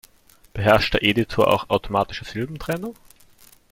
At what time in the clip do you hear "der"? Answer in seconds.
0.95-1.03